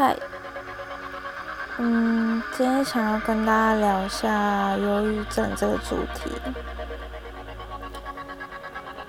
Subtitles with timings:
[0.00, 0.16] 嗨，
[1.76, 6.32] 嗯，今天想要跟大家聊一下忧郁症这个主题。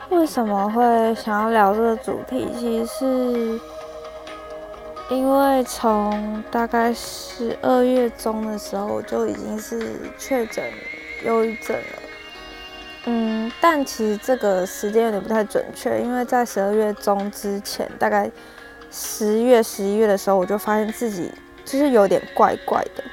[0.10, 2.46] 为什么会想要聊这个主题？
[2.60, 3.62] 其实是
[5.10, 10.74] 因为从大概十二月中的时候，就已经是确诊
[11.24, 12.00] 忧郁症了。
[13.06, 18.30] 嗯，但其实这个时间有点不太准确，因为在十二月中之前，大概
[18.92, 21.32] 十月、十一月的时候，我就发现自己
[21.64, 23.04] 就是有点怪怪的，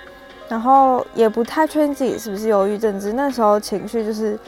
[0.48, 4.38] 然后也不太确定自己是不是忧郁症，只那时候情绪就是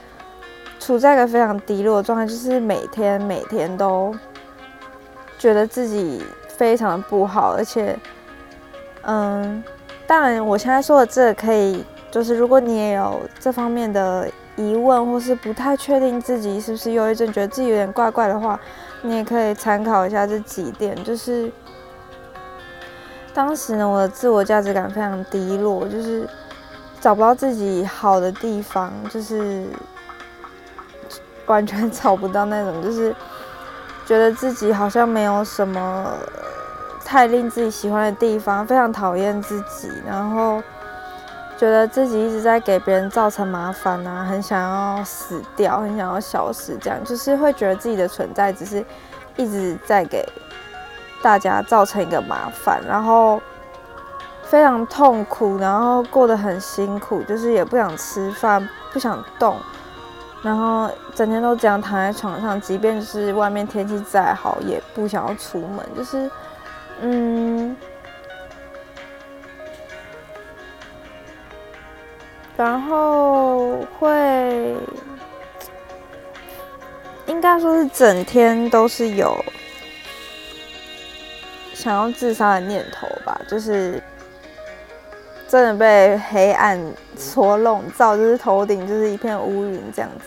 [0.78, 4.14] 处在一个非常低落的状态，就是每天每天都
[5.38, 7.96] 觉得自己非常的不好，而且，
[9.02, 9.62] 嗯，
[10.06, 14.28] 当然我现在说的这个可以，就是如果你也有这方面的。
[14.56, 18.60] 疑问或是不太确定自己是不是忧郁症，觉得自己有点怪怪的话，
[19.02, 20.96] 你也可以参考一下这几点。
[21.04, 21.50] 就是
[23.32, 26.28] 当时呢，我的自我价值感非常低落，就是
[27.00, 29.66] 找不到自己好的地方，就是
[31.46, 33.14] 完全找不到那种，就是
[34.06, 36.12] 觉得自己好像没有什么
[37.04, 40.62] 太令自己喜欢的地方，非常讨厌自己，然后。
[41.60, 48.82] 觉得自己一直在给别人造成麻烦啊，很想要死掉，很想要消失，这样就是会觉得自己的存在只是
[49.36, 50.26] 一直在给
[51.22, 53.38] 大家造成一个麻烦，然后
[54.44, 59.54] 非常痛苦，然后过得很辛苦，就是也不想吃饭，不想动，
[60.40, 66.30] 然后整天都这样躺在床上，即便是外面天气再好，也不想要出门，就是
[67.02, 67.76] 嗯。
[72.60, 74.76] 然后会，
[77.24, 79.42] 应该说是整天都是有
[81.72, 84.02] 想要自杀的念头吧，就是
[85.48, 86.78] 真的被黑暗
[87.16, 90.26] 所笼罩，就是头顶就是一片乌云这样子。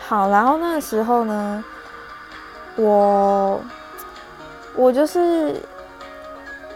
[0.00, 1.64] 好，然后那个时候呢，
[2.74, 3.60] 我
[4.74, 5.54] 我就是。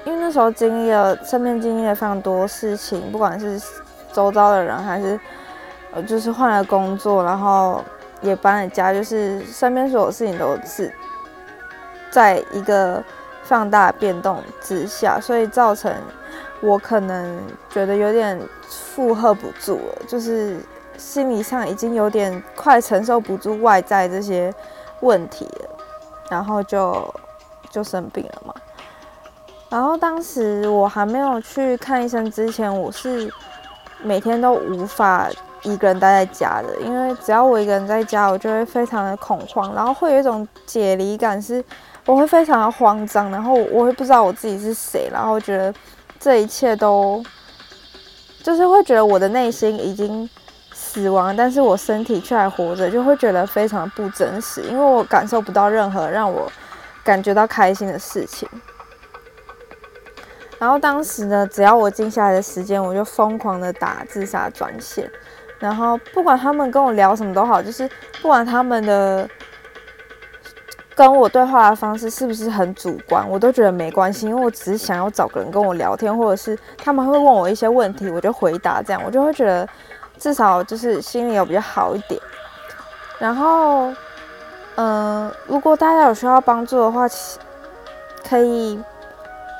[0.04, 3.60] 因为那时候经历了身边经历了非常多事情，不管是
[4.12, 5.19] 周遭的人，还是
[5.92, 7.82] 呃，就是换了工作，然后
[8.20, 10.92] 也搬了家，就是身边所有事情都是
[12.10, 13.03] 在一个
[13.42, 15.92] 放大变动之下，所以造成
[16.60, 17.41] 我可能
[17.71, 20.59] 觉得有点负荷不住了，就是
[20.97, 24.53] 心理上已经有点快承受不住外在这些
[25.00, 25.71] 问题了，
[26.28, 27.15] 然后就
[27.71, 28.54] 就生病了嘛。
[29.74, 33.28] 然后当时我还没有去看医生之前，我是
[34.04, 35.28] 每天都无法
[35.64, 41.62] 一个人待在家的，因为只要我一个人在家，我就会非常的恐慌，然后会有一种解离感，是
[42.06, 45.74] 我会非常的慌张，然后我会不知道我自己是谁，然后觉得
[46.20, 47.20] 这一切都
[48.44, 50.30] 就是会觉得我的内心已经
[50.72, 56.48] 死亡，但是我身体却还活着，就会觉得非常不真实，因为我感受不到任何让我
[57.02, 58.48] 感觉到开心的事情。
[60.59, 65.10] 然后当时呢，只要我静下来的时间，我就疯狂的打自杀专线。
[65.59, 67.88] 然后不管他们跟我聊什么都好，就是
[68.20, 69.28] 不管他们的
[70.94, 79.66] 跟我对话的方式是不是很主观，我都觉得没关系，因为我只是想要找个人跟我聊天，或者是他们会问我一些问题，我就回答，这样我就会觉得
[80.19, 82.21] 至少就是心里有比较好一点。
[83.19, 83.92] 然后，
[84.76, 87.06] 嗯，如果大家有需要帮助的话，
[88.28, 88.78] 可以。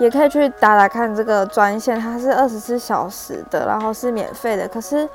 [0.00, 4.66] 也可以去打打看这个专线，它是二十四小时的，然后是免费的。
[4.66, 5.09] 可是，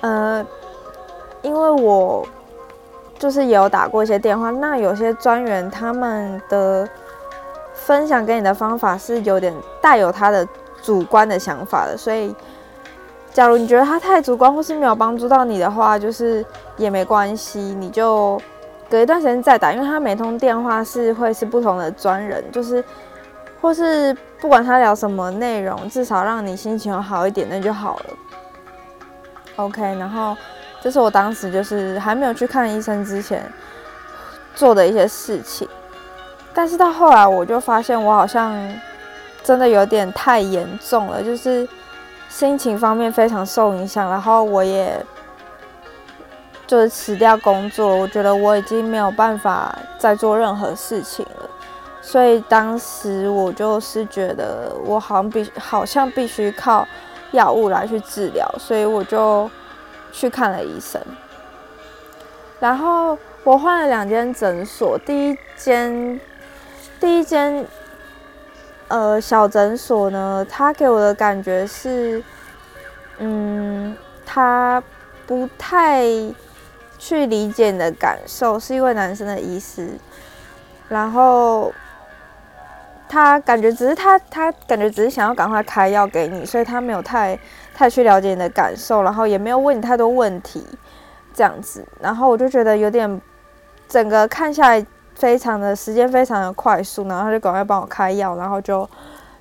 [0.00, 0.44] 呃，
[1.42, 2.24] 因为我
[3.18, 6.88] 就是也有打过一些电话，那有些专员他们的
[7.74, 10.46] 分享给你的方法是有点带有他的
[10.82, 12.32] 主观的想法的，所以，
[13.32, 16.44] 假如你觉得他太主观或是没有帮助到你的话，就是
[16.76, 18.40] 也没关系，你就
[18.88, 22.82] 隔一段时间再打，因为他每通电话是会是不同的专人，就是。
[23.62, 28.04] 或是不管他聊什么内容，至少让你心情好一点，那就好了。
[29.56, 30.36] OK，然后
[30.80, 33.40] 这是我当时就是还没有去看医生之前
[34.56, 35.68] 做的一些事情。
[36.52, 38.52] 但是到后来，我就发现我好像
[39.44, 41.66] 真的有点太严重了，就是
[42.28, 44.10] 心情方面非常受影响。
[44.10, 44.94] 然后我也
[46.66, 51.48] 就是辞掉工作，我觉得我已经没有办法再做任何事情了。
[52.02, 56.86] 所以当时我就是觉得我好像必好像必须靠
[57.30, 59.48] 药物来去治疗，所以我就
[60.12, 61.00] 去看了医生。
[62.58, 66.20] 然后我换了两间诊所，第一间
[67.00, 67.64] 第一间
[68.88, 72.22] 呃小诊所呢，他给我的感觉是，
[73.18, 73.96] 嗯，
[74.26, 74.82] 他
[75.26, 76.04] 不太
[76.98, 79.88] 去理解你的感受，是一位男生的医师，
[80.88, 81.72] 然后
[83.12, 87.38] 他感觉只是他他感觉只是想要赶快开药给你，所以他没有太
[87.74, 90.66] 太去了解你的感受，然后也没有问你太多问题，
[91.34, 93.20] 这样子，然后我就觉得有点
[93.86, 94.86] 整个看下来。
[95.14, 98.88] 非常的时间非常的快速，然后他就赶快帮我开药，然后就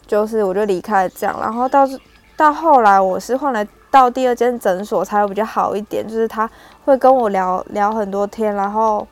[0.06, 1.88] 就是我就离开了这样，然后到
[2.35, 6.47] 到后来我是换了到第二间诊所才会比较好一点，就是他
[6.83, 9.07] 会跟我聊聊很多天，然后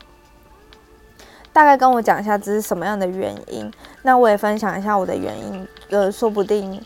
[1.52, 3.70] 大概跟我讲一下这是什么样的原因，
[4.02, 6.80] 那我也分享一下我的原因，呃，说不定，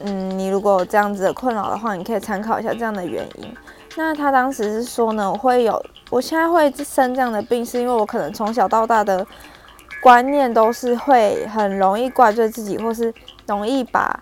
[0.00, 3.56] 嗯，你如果有这样子的困扰的话，你可以参考一下这样的原因。
[3.96, 5.84] 那他当时是说呢，我会有。
[6.10, 9.24] 我现在会生这样的病，是因为我可能从小到大的
[10.02, 13.14] 观念都是会很容易怪罪自己，或是
[13.46, 14.18] 容易把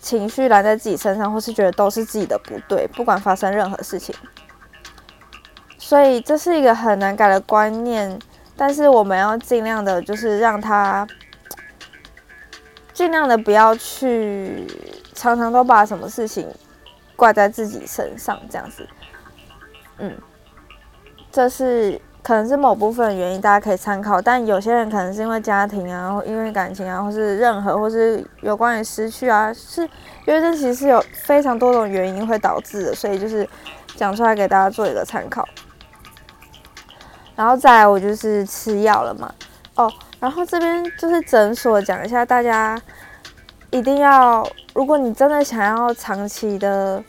[0.00, 4.14] 情绪揽在自己身上，或是觉得都是自己的不对，不管发生任何事情。
[5.86, 8.18] 所以这是一个很难改的观念，
[8.56, 11.06] 但是我们要尽量的，就是让他
[12.92, 14.66] 尽量的不要去
[15.14, 16.48] 常常都把什么事情
[17.14, 18.84] 挂在自己身上，这样子，
[19.98, 20.12] 嗯。
[21.30, 24.20] 这是可能是某部分原因，大家可以参考。
[24.20, 29.82] 但有些人可能是因为家庭啊，或因为感情啊，或是任何，或是有关于失去啊，是
[30.24, 33.48] 因为这其实是有非常多种原因会导致的，所以就是
[33.94, 35.46] 讲出来给大家做一个参考。
[37.36, 39.32] 然后再来，我就是吃药了嘛。
[39.76, 42.76] 哦，然后这边就是诊所讲一下，大家
[43.70, 44.44] 一定要，
[44.74, 47.04] 如果你真的想要长期的。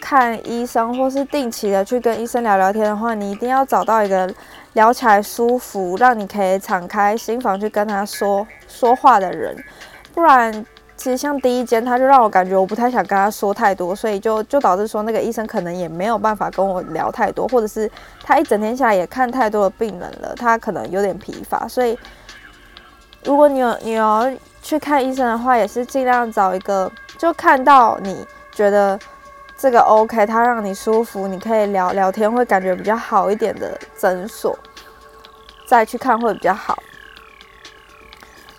[0.00, 4.32] 看医生，或是定期的去跟医生聊聊天的话，你一定要找到一个
[4.72, 9.54] 聊起来舒服，让你可以敞开心房去跟他说说话的人。
[10.14, 10.64] 不然，
[10.98, 17.90] 其实像第一间，他就让我感觉我不太想跟他说太多，所以就就导致说那个医生可能也没有办法跟我聊太多，或者是
[18.22, 21.66] 他一整天下来也看太多的病人了，他可能有点疲乏。
[21.66, 21.98] 所以，
[23.24, 24.30] 如果你有你要
[24.60, 28.98] 去看医生的话，也是尽量找一个就看到你觉得。
[29.60, 34.56] 这个 OK，他让你舒服，你可以聊聊天，会感觉比较好一点的诊所，
[35.66, 36.80] 再去看会比较好。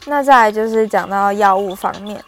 [0.10, 2.20] 那再来就是讲到药物方面，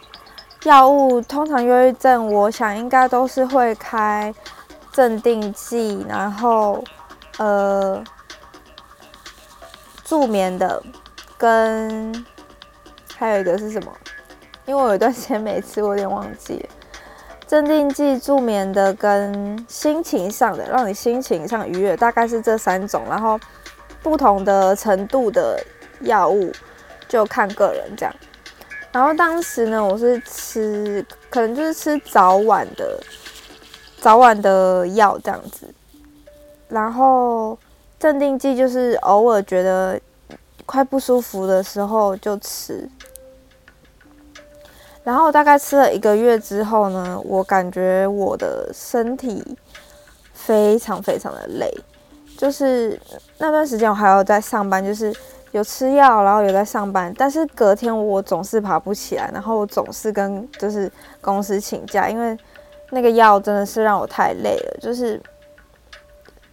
[0.65, 4.31] 药物通常忧郁症，我想应该都是会开
[4.93, 6.83] 镇定剂，然后
[7.39, 8.01] 呃
[10.03, 10.81] 助眠的，
[11.39, 12.23] 跟
[13.17, 13.91] 还有一个是什么？
[14.67, 16.69] 因为我有一段时间没吃，我有点忘记了。
[17.47, 23.01] 镇定剂、助眠的跟心情上的，让你心情上愉悦，大概是这三种。
[23.09, 23.39] 然后
[24.03, 25.59] 不同的程度的
[26.01, 26.51] 药物
[27.11, 28.15] 就看个人这样。
[28.93, 32.97] 然后当时呢，我是吃，可能就是吃早晚的
[33.99, 35.67] 早晚的药这样子。
[36.69, 37.57] 然后
[37.99, 39.99] 镇定剂就是偶尔觉得
[40.65, 42.89] 快不舒服的时候就吃。
[45.03, 49.57] 然后大概吃了一个月之后呢，我感觉我的身体
[50.33, 51.69] 非常非常的累，
[52.37, 52.99] 就是
[53.37, 55.13] 那段时间我还要在上班，就是
[55.51, 60.89] 有吃药，然后有在上班，但是隔天我总是爬不起来，然后我总是跟就是
[61.19, 62.37] 公司请假，因为
[62.91, 65.21] 那个药真的是让我太累了，就是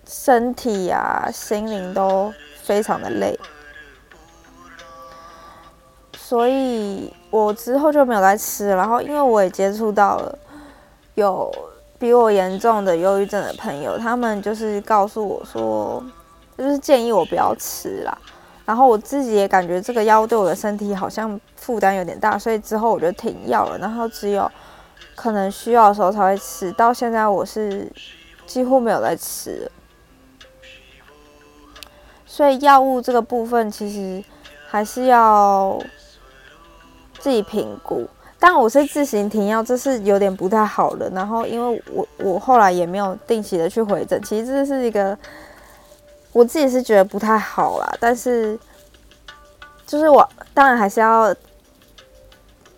[0.04, 3.38] 身体啊、心灵都非常的累。
[6.16, 10.38] 所以我之后就没有再吃，然后因为我也接触到了
[11.14, 11.50] 有
[11.98, 16.04] 比我严重的忧郁症的朋友，他们就是告诉我说，
[16.56, 18.18] 就是建议我不要吃啦。
[18.68, 23.78] 然后我自己也感觉这个药对我的身体好像负担有点大，所以之后我就停药了。
[23.78, 24.50] 然后只有
[25.14, 27.90] 可能需要的时候才会吃，到现在我是
[28.44, 29.70] 几乎没有在吃。
[32.26, 34.22] 所以药物这个部分其实
[34.68, 35.80] 还是要。
[37.20, 38.06] 自己评估，
[38.38, 41.10] 但我是自行停药，这是有点不太好的。
[41.10, 45.18] 然后，因为我我后来也没有定期的去回诊，其实这是一个
[46.38, 47.96] 我自己是觉得不太好啦。
[47.98, 48.56] 但是，
[49.86, 51.34] 就是我当然还是要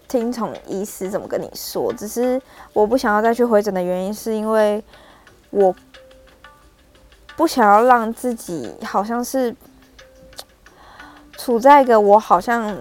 [0.09, 1.93] 听从医师怎么跟你说。
[1.93, 2.41] 只是
[2.73, 4.83] 我不想要再去回诊的原因，是因为
[5.51, 5.75] 我
[7.37, 9.55] 不想要让自己好像是
[11.37, 12.77] 处在一个我好像。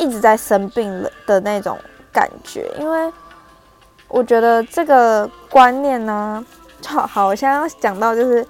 [0.00, 1.76] 一直在生病了的那种
[2.12, 3.12] 感觉，因为
[4.06, 6.46] 我觉得这个观念呢，
[6.86, 8.46] 好好，我现在要讲到就是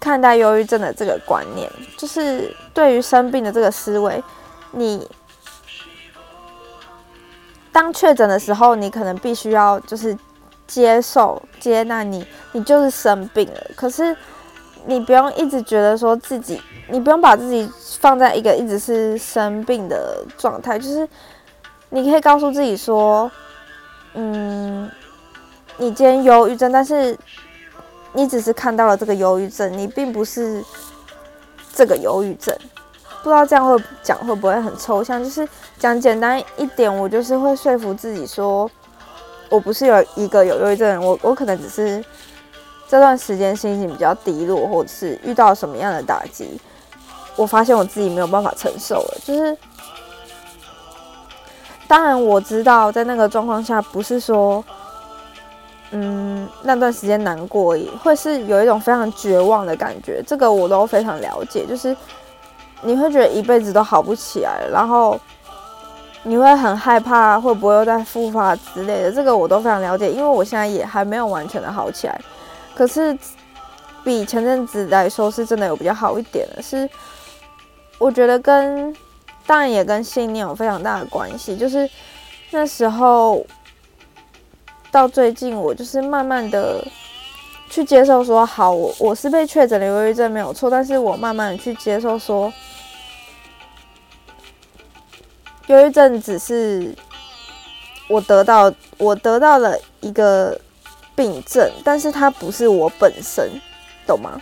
[0.00, 4.20] 看待忧郁症的这个观念，就是对于生病的这个思维，
[4.72, 5.06] 你
[7.70, 10.16] 当确诊的时候，你可能必须要就是
[10.66, 13.60] 接受、接纳你，你就是生病了。
[13.76, 14.16] 可是
[14.86, 21.06] 你不用一直觉得说自己，你不用把自己放在一个一直是生病的状态，就是
[21.90, 23.30] 你可以告诉自己说，
[24.14, 24.90] 嗯，
[25.76, 27.16] 你今天忧郁症，但是
[28.12, 30.64] 你只是看到了这个忧郁症，你并不是
[31.72, 32.56] 这个忧郁症。
[33.22, 35.22] 不知道这样会讲会不会很抽象？
[35.22, 35.46] 就是
[35.78, 38.70] 讲简单一点，我就是会说服自己说，
[39.50, 42.02] 我不是有一个有忧郁症，我我可能只是
[42.88, 46.58] 这段时间心情比较低落，或者是遇到什么样的打击，
[47.36, 49.18] 我发现我自己没有办法承受了。
[49.22, 49.56] 就是
[51.86, 54.64] 当然我知道，在那个状况下，不是说
[55.90, 61.96] 嗯那段时间难过，也会是有一种非常绝望的感觉，这个我都非常了解，就是。
[62.82, 65.20] 你会觉得一辈子都好不起来，然后
[66.22, 72.18] 你会很害怕会不会又再复发之类的，这个我都非常了解，因为我现在也还没有完全的好起来。
[72.74, 73.14] 可是
[74.02, 76.88] 比前阵子来说是真的有比较好一点的，是
[77.98, 78.96] 我觉得跟
[79.46, 81.86] 当然也跟信念有非常大的关系，就是
[82.50, 83.44] 那时候
[84.90, 86.84] 到最近我就是慢慢的
[87.68, 92.52] 去接受说，好，我我是被确诊了忧郁症没有错，但是我慢慢的去接受说。
[95.68, 96.92] 忧郁症只是
[98.08, 100.60] 我得到我得到了一个
[101.14, 103.48] 病症，但是它不是我本身，
[104.04, 104.40] 懂吗？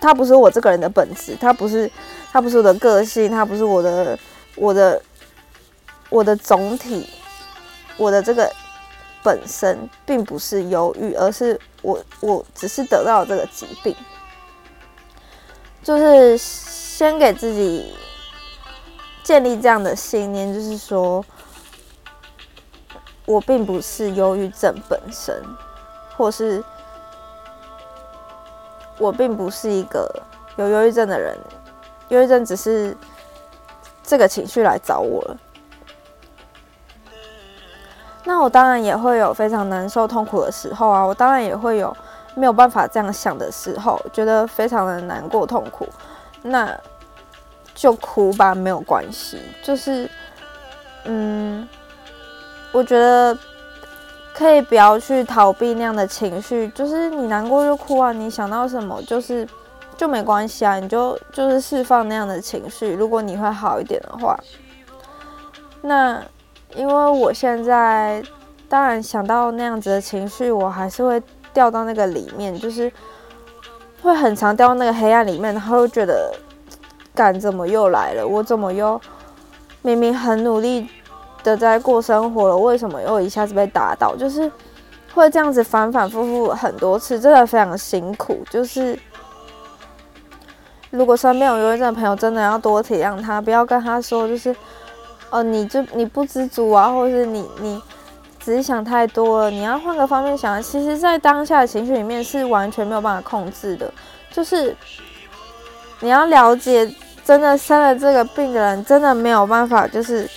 [0.00, 1.88] 它不是我这个人的本质，它不是
[2.32, 4.18] 它不是我的个性，它不是我的
[4.56, 5.00] 我的
[6.10, 7.08] 我的总体，
[7.96, 8.52] 我的这个
[9.24, 13.96] 本身并不是忧郁，而是我我只是得到了这个疾病，
[15.82, 17.92] 就是先给自己。
[19.24, 21.24] 建立这样的信念，就是说，
[23.24, 25.34] 我并不是忧郁症本身，
[26.14, 26.62] 或是
[28.98, 30.06] 我并不是一个
[30.58, 31.34] 有忧郁症的人，
[32.10, 32.94] 忧郁症只是
[34.02, 35.36] 这个情绪来找我了。
[38.24, 41.96] 那我当然也会有非常难受、痛苦的时候啊，我当然也会有
[42.34, 45.88] 没有办法这样想的时候，觉得非常的难过、痛苦。
[46.42, 46.68] 那。
[47.76, 49.36] 就哭吧，没有关系。
[49.60, 50.08] 就是，
[51.06, 51.68] 嗯，
[52.70, 53.36] 我觉得
[54.32, 56.68] 可以不要去逃避那样的情绪。
[56.68, 59.44] 就是你难过就哭啊，你想到什么就是
[59.96, 62.92] 就没关系啊，你就就是释放那样的情绪。
[62.92, 64.38] 如果你会好一点的话，
[65.82, 66.22] 那
[66.74, 68.22] 因为我现在
[68.68, 72.92] 当然想到那样子的情绪，我还是会掉到那个里面，就是
[74.02, 76.34] 会很常掉到那个黑暗里面，然后又觉得。
[77.16, 78.26] 感怎么又来了？
[78.26, 79.00] 我怎么又
[79.82, 80.88] 明明很努力
[81.44, 84.16] 的在过生活了，为什么又一下子被打倒？
[84.16, 84.50] 就是
[85.14, 88.44] 会这样子反反复复很多次，真的非常辛苦。
[88.50, 88.98] 就是
[90.90, 94.52] 如果身边有忧郁症的朋友，真的要多体谅他，不要跟他说，就是
[95.34, 97.82] 哦，你就你不知足啊，或者是你你
[98.38, 99.50] 只是想太多了。
[99.50, 103.92] 你要换个方面想，其实，在当下的情绪里面是完全没有办法控制的，
[104.30, 104.76] 就是
[106.00, 106.94] 你要了解。
[107.26, 110.28] 真的生了这个病的人，真的没有办法，就是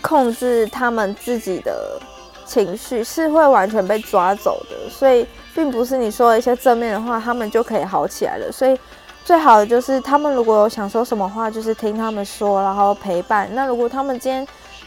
[0.00, 2.00] 控制他们自己的
[2.46, 4.88] 情绪，是会完全被抓走的。
[4.88, 8.52] 所以，并不是你说一些正面的话，他们就可以好起来了。
[8.52, 8.78] 所以，
[9.24, 13.48] 最好的就是他们如果有想说什么话，就是听他们说，然后陪伴。
[13.52, 14.46] 那如果他们今天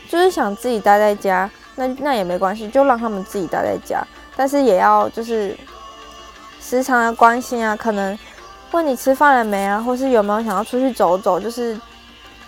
[0.09, 4.05] 就是想自己待在家，那那也没关系，就让他们自己待在家。
[4.35, 5.57] 但是也要就是
[6.59, 8.17] 时常的关心啊，可能。
[8.71, 11.39] 问你吃饭了没啊，或是有没有想要出去走走？
[11.39, 11.79] 就是，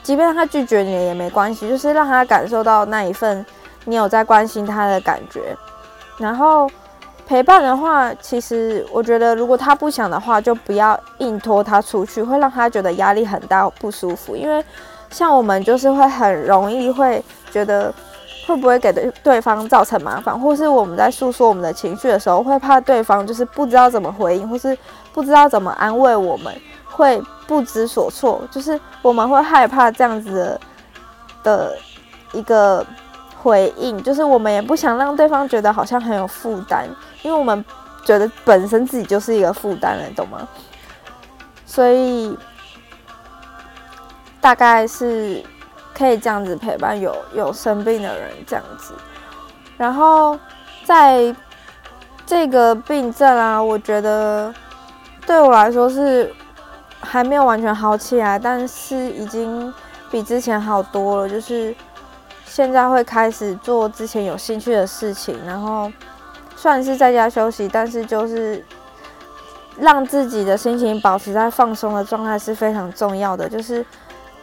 [0.02, 3.46] 即便他拒绝你也没关系，就是让他感受到那一份
[3.84, 5.56] 你有在关心他的感觉。
[6.18, 6.68] 然后
[7.26, 14.36] 陪伴的话，其实我觉得，如果他不想的话，就不要硬拖他出去，会让他觉得压力很大、不舒服。
[14.36, 14.64] 因为
[15.10, 17.94] 像我们就是会很容易会觉得。
[18.48, 24.78] 会不会给对对方造成麻烦，或是我们在诉说我们的情绪的时候，会怕对方就是不知道怎么回应，或是
[25.12, 26.54] 不知道怎么安慰我们，
[26.86, 30.60] 会不知所措，就是我们会害怕这样子
[31.44, 31.76] 的
[32.34, 32.86] 一个
[33.42, 36.88] 回应，就是我们也不想让对方觉得好像很有负担，
[37.26, 37.66] 因为我们
[38.06, 40.48] 觉得本身自己就是一个负担了，懂吗？
[41.66, 42.38] 所以
[44.40, 45.44] 大概是。
[45.98, 48.94] 可以这样子陪伴有有生病的人这样子，
[49.78, 50.38] 然后
[50.84, 51.34] 在
[52.26, 54.54] 这个病症啊，我觉得
[55.26, 56.36] 对我来说是
[57.00, 59.74] 还没有完全好起来，但是已经
[60.12, 61.30] 比之前好多了。
[61.30, 61.74] 就是
[62.46, 65.90] 现在会开始做之前有兴趣的事情，然后
[66.66, 68.66] 虽然是在家休息，但是就是
[69.78, 73.48] 让自己的心情保持在放松的状态是非常重要的。
[73.48, 73.86] 就是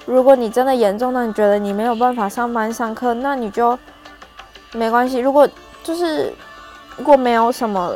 [0.06, 3.76] 如果你真的严重到你觉得你没有办法上班上课，那你就
[4.70, 5.18] 没关系。
[5.18, 5.48] 如果
[5.82, 6.32] 就是
[6.96, 7.92] 如果没有什么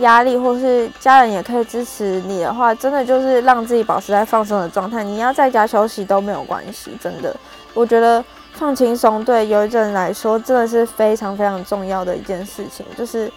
[0.00, 5.02] 压力，或是家人也可以支持你的话，真的就是让自己保持在放松的状态。
[5.02, 7.34] 你要在家休息都没有关系，真的，
[7.72, 8.22] 我觉得。
[8.58, 13.30] 放轻松，对有一人来说真的是非常非常重要的一件事情，就是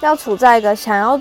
[0.00, 1.20] 要处在一个想要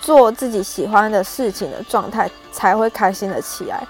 [0.00, 3.86] 做自己喜欢的事情的状态，才会开心的起来，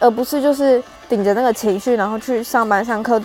[0.00, 3.22] 而不是就是顶着那个情绪，然后去上班上课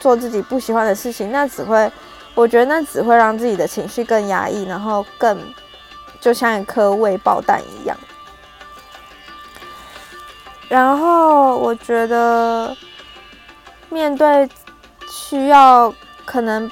[0.00, 1.90] 做自己不喜欢的事情，那只会，
[2.34, 5.38] 我觉得那只会让自己的情绪更压抑，然后更
[6.20, 7.96] 就像一颗未爆弹一样。
[10.68, 12.76] 然后我觉得。
[13.90, 14.48] 面对
[15.06, 15.92] 需要
[16.24, 16.70] 可能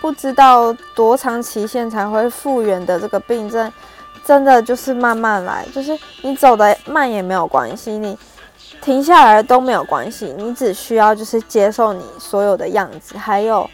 [0.00, 3.70] 不知道多长期限才会复原的这个病症，
[4.24, 8.18] 真的就是慢慢来，就是你走的慢也没有关系，你
[8.80, 13.68] 停下来都没有关系，你只需要就是接受你所有的样子，还有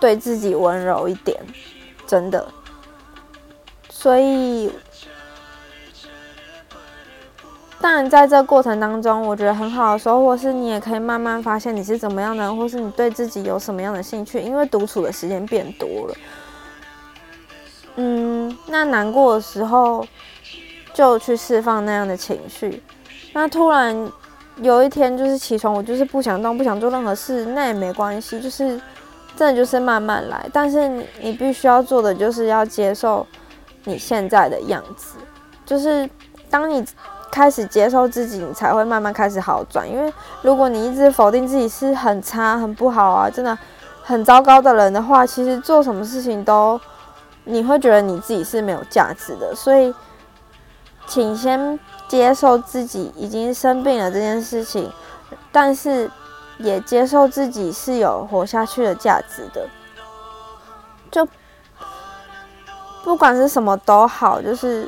[0.00, 1.38] 对自己温柔一点，
[2.06, 2.46] 真的，
[3.90, 4.72] 所以。
[7.82, 14.40] 当然，在这过程当中，我觉得很好的收获是，你也可以慢慢发现你是怎么样的人，或是你对自己有什么样的兴趣。
[14.40, 16.14] 因为独处的时间变多了，
[17.96, 20.06] 嗯，那难过的时候
[20.94, 22.80] 就去释放那样的情绪。
[23.32, 24.10] 那突然
[24.58, 28.80] 有一天就是起床，我就是不想动，不想做任何事，那也没关系，就是
[29.34, 30.48] 真的就是慢慢来。
[30.52, 30.88] 但是
[31.20, 33.26] 你必须要做的就是要接受
[33.82, 35.16] 你现在的样子，
[35.66, 36.08] 就是
[36.48, 36.86] 当你。
[37.32, 39.90] 开始接受自己，你才会慢慢开始好转。
[39.90, 40.12] 因为
[40.42, 43.58] 如果你一直否定自己是很差、很不好啊，真的
[44.02, 46.78] 很糟糕的人的话，其实做什么事情都
[47.44, 49.54] 你会觉得你自己是没有价值的。
[49.56, 49.94] 所以，
[51.06, 54.92] 请先接受自己已经生病了这件事情，
[55.50, 56.10] 但是
[56.58, 59.66] 也接受自己是有活下去的价值的。
[61.10, 61.26] 就
[63.02, 64.86] 不管是什么都好，就是。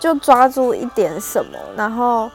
[0.00, 2.30] 就抓住一点什么，然后，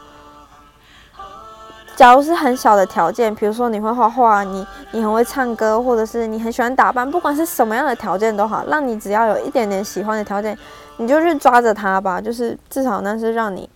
[1.96, 10.58] 假如是很小的条件，比如说你会画画，你你很会唱歌，或者是你很喜欢打扮，不管是什么样的条件都好，让你只要有一点点喜欢的条件，
[10.98, 12.22] 你就去抓着它吧。
[12.22, 13.70] 就是至少那是让你，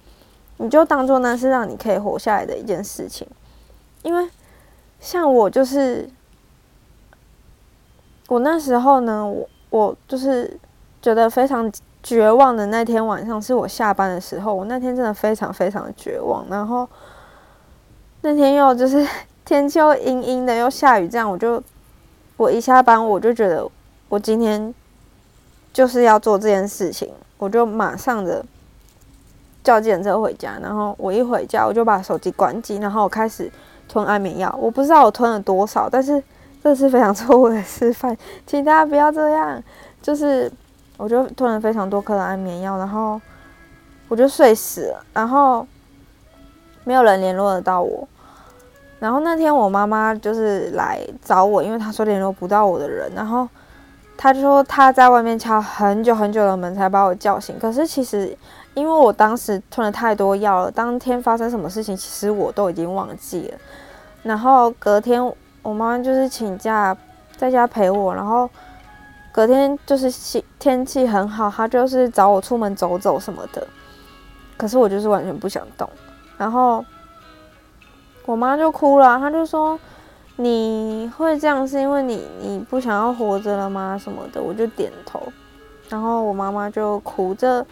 [0.58, 3.28] 你就当做那是让你可以活下来的一件事情。
[4.02, 4.30] 因为
[5.00, 6.10] 像我就是，
[8.30, 10.60] 我那时候呢，我我就是
[11.02, 11.72] 觉得非常。
[12.04, 16.46] 绝望的那天晚上是我下班的时候，我那天真的非常非常的绝望。
[16.50, 16.86] 然后
[18.20, 19.08] 那天又就是
[19.46, 21.64] 天气又阴阴的，又下雨，这样我就
[22.36, 23.66] 我一下班我就觉得
[24.10, 24.76] 我今天
[25.72, 28.46] 就是要做这件事情，我就马上的
[29.64, 30.60] 叫计程车回家。
[30.62, 33.50] 然后我一回家，我就把手机关机，然后我开始
[33.88, 34.54] 吞安眠药。
[34.62, 36.22] 我不知道我吞了多少，但是
[36.62, 39.64] 这是非常错误的示范，请大家不要这样，
[40.02, 40.52] 就是。
[40.98, 43.20] 我就吞了非常多颗的安眠药，然后
[44.08, 45.66] 我就睡死了，然后
[46.84, 48.08] 没有人联络得到我。
[49.00, 53.50] 然后那天我妈妈就是来找我，因为她说联络不到我的人，然后
[54.16, 57.58] 她就说她在外面敲很久很久的门才把我叫醒。
[57.60, 58.38] 可是其实
[58.76, 63.58] 因为我当时吞了太多药了，当天发生什么事情其实我都已经忘记了。
[64.22, 65.26] 然后隔天
[65.64, 66.96] 我妈妈就是请假
[67.36, 68.48] 在家陪我，然后。
[69.34, 73.66] 隔天就是天天气很好，他就是找我出门走走什么的，
[74.56, 75.90] 可是我就是完全不想动。
[76.38, 76.86] 然后
[78.26, 79.78] 我妈就哭了，她就说
[80.38, 83.98] ：“你会这样是因为你你不想要活着了吗？
[83.98, 85.20] 什么的？”我就点头。
[85.90, 87.66] 然后我妈妈就哭，这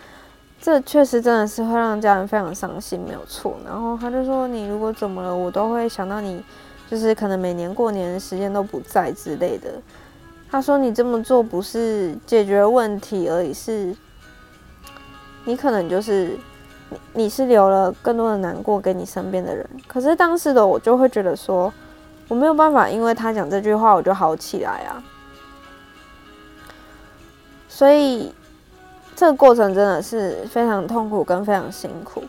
[0.59, 3.55] 这确实真的是会让家人非常伤心，没有错。
[3.63, 6.43] 然后她就说：“你如果怎么了，我都会想到你，
[6.89, 9.69] 就是可能每年过年的时间都不在之类的。”
[10.51, 13.95] 他说：“你这么做不是解决问题而已，是，
[15.45, 16.37] 你可能就是
[16.89, 19.65] 你，你是留了更多的难过给你身边的人。
[19.87, 21.71] 可是当时的我就会觉得说，
[22.27, 25.01] 我没有办法，因为他讲这句话我就好起来啊。
[27.69, 28.35] 所以
[29.15, 32.21] 这个过程真的是非常痛苦跟非常辛苦。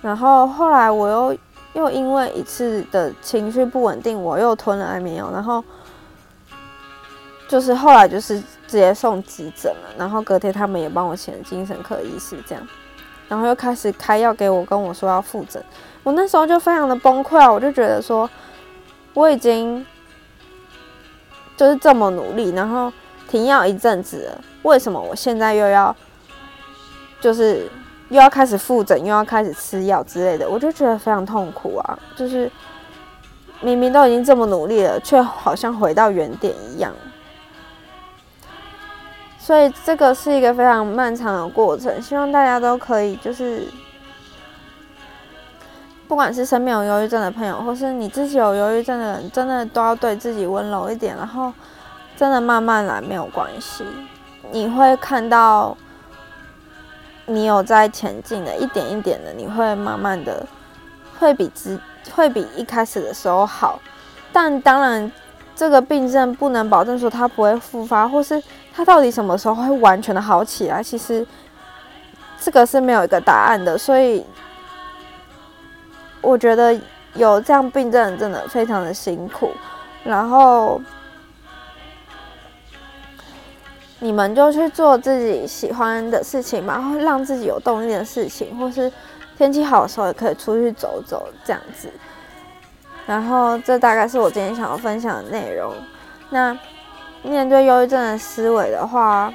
[0.00, 1.38] 然后后来我又
[1.72, 5.60] 又因为一次的情绪不稳定，我又吞了安眠药，然后。”
[7.52, 12.68] 就是后来就是直接送急诊了，然后隔天他们也帮我请精神科医师，这样，
[13.28, 15.62] 然后又开始开药给我，跟我说要复诊。
[16.02, 18.26] 我那时候就非常的崩溃啊，我就觉得说
[19.12, 19.84] 我已经
[21.54, 22.90] 就是这么努力，然后
[23.28, 25.94] 停药一阵子了，为什么我现在又要
[27.20, 27.70] 就是
[28.08, 30.48] 又要开始复诊，又要开始吃药之类的？
[30.48, 31.98] 我就觉得非常痛苦啊！
[32.16, 32.50] 就是
[33.60, 36.90] 明明都已经这么努力了，却好像回到原点一样。
[39.42, 43.66] 所以这个是一个非常漫长的过程，希望大家都可以就是。
[46.06, 51.50] 不管是身边有忧郁症的朋友，或是你自己有忧郁症的人，真的都要对自己温柔一点，然后
[52.14, 53.82] 真的慢慢来，没有关系。
[54.50, 55.74] 你会看到
[57.24, 60.46] 你有在前进的，一点一点的，你会慢慢的
[61.18, 61.80] 会比之
[62.14, 63.80] 会比一开始的时候好。
[64.34, 65.10] 但当然，
[65.56, 71.26] 这个病症不能保证说它不会复发，或是它到底什么时候会完全的好起来，其实
[72.40, 74.24] 这个是没有一个答案的，所以。
[76.24, 76.80] 我觉得
[77.14, 79.50] 有这样病症真的非常的辛苦，
[80.04, 80.80] 然后
[83.98, 88.88] 你们就去做自己喜欢的事情吧，然后让自己有动力的事情，或是
[89.36, 91.90] 天气好的时候也可以出去走走这样子。
[93.04, 95.74] 然后这大概是我今天想要分享的内容。
[96.30, 96.56] 那
[97.22, 99.32] 面对忧郁症的思维的话，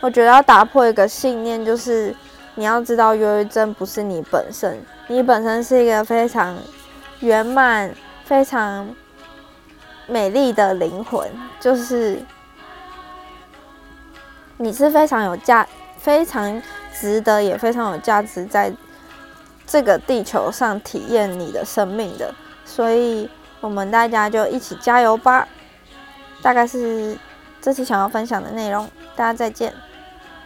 [0.00, 2.14] 我觉得要打破一个信念，就是。
[2.58, 6.56] 你要知道，忧郁症不是你本身，你本身是一个非常
[7.20, 7.94] 圆满、
[8.24, 8.88] 非常
[10.06, 12.18] 美丽的灵魂，就是
[14.56, 15.68] 你是非常有价、
[15.98, 16.62] 非常
[16.98, 18.72] 值得，也非常有价值，在
[19.66, 22.34] 这个地球上体验你的生命的。
[22.64, 23.28] 所以，
[23.60, 25.46] 我们大家就一起加油吧！
[26.46, 27.18] 大概是
[27.60, 29.74] 这期想要分享的内容，大家再见。